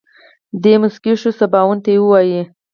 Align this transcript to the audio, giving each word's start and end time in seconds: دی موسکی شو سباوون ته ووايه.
دی 0.61 0.73
موسکی 0.81 1.13
شو 1.21 1.29
سباوون 1.39 1.77
ته 1.83 1.91
ووايه. 1.99 2.43